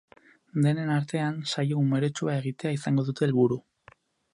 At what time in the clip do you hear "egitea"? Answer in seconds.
2.41-2.77